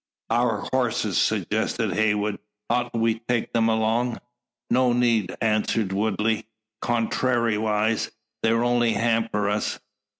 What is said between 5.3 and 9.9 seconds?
answers Woodley. "Contrarywise, they'd only hamper us.